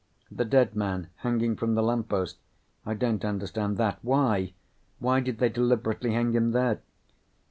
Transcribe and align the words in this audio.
The 0.31 0.45
dead 0.45 0.75
man 0.75 1.09
hanging 1.17 1.55
from 1.55 1.75
the 1.75 1.83
lamppost. 1.83 2.37
I 2.87 2.95
don't 2.95 3.23
understand 3.23 3.77
that. 3.77 3.99
Why? 4.01 4.53
Why 4.97 5.19
did 5.19 5.37
they 5.37 5.49
deliberately 5.49 6.11
hang 6.13 6.33
him 6.33 6.53
there?" 6.53 6.81